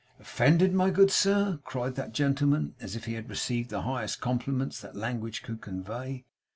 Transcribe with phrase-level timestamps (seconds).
[0.19, 4.81] 'Offended, my good sir!' cried that gentleman, as if he had received the highest compliments
[4.81, 6.25] that language could convey.